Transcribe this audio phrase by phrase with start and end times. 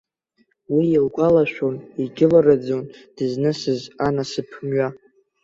[0.75, 2.83] Уи илгәалашәон, егьылраӡон,
[3.15, 4.87] дызнысыз анасыԥ мҩа.